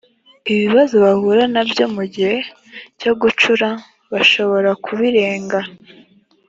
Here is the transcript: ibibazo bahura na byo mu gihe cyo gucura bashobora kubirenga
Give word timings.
ibibazo 0.51 0.95
bahura 1.05 1.43
na 1.53 1.63
byo 1.69 1.85
mu 1.95 2.03
gihe 2.13 2.35
cyo 2.99 3.11
gucura 3.21 3.69
bashobora 4.11 4.69
kubirenga 4.85 5.59